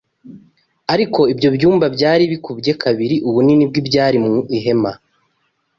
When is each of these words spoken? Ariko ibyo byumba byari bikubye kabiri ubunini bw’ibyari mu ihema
Ariko 0.93 1.19
ibyo 1.33 1.49
byumba 1.55 1.85
byari 1.95 2.23
bikubye 2.31 2.71
kabiri 2.83 3.15
ubunini 3.27 3.63
bw’ibyari 3.69 4.17
mu 4.25 4.35
ihema 4.57 4.91